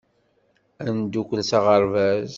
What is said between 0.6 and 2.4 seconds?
Ad neddukkel s aɣerbaz.